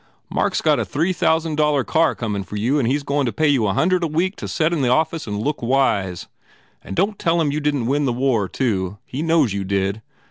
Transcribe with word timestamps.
Mark 0.31 0.53
s 0.53 0.61
got 0.61 0.79
a 0.79 0.83
three 0.83 1.13
thousand 1.13 1.57
dollar 1.57 1.83
car 1.83 2.15
comin 2.15 2.41
for 2.43 2.55
you 2.55 2.79
and 2.79 2.87
he 2.87 2.95
s 2.95 3.03
goin 3.03 3.23
to 3.27 3.31
pay 3.31 3.47
you 3.47 3.67
a 3.67 3.73
hundred 3.75 4.03
a 4.03 4.07
week 4.07 4.35
to 4.37 4.47
set 4.47 4.73
in 4.73 4.81
the 4.81 4.89
office 4.89 5.27
and 5.27 5.39
look 5.39 5.61
wise. 5.61 6.25
And 6.83 6.95
don 6.95 7.09
t 7.09 7.13
tell 7.19 7.39
him 7.39 7.51
you 7.51 7.59
didn 7.59 7.81
t 7.83 7.87
win 7.87 8.05
the 8.05 8.11
war, 8.11 8.49
too. 8.49 8.97
He 9.05 9.21
knows 9.21 9.53
you 9.53 9.63
did. 9.63 10.01